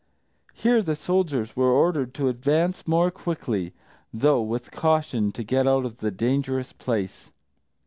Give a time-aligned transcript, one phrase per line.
[0.55, 3.75] Here the soldiers were ordered to advance more quickly,
[4.11, 7.31] though with caution, to get out of the dangerous place.